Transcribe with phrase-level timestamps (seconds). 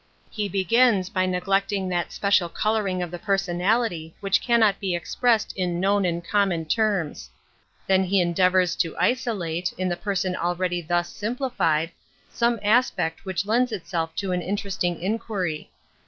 [0.31, 5.13] He be gins by neglecting that special coloring of the personality which cannot be ex
[5.13, 7.29] pressed in known and common terms.
[7.85, 11.91] Then he endeavors to isolate, in the person already thus simplified,
[12.31, 15.69] some aspect which lends itself to an interesting inquiry.